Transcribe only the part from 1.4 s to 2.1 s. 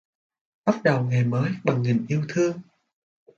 bằng nghìn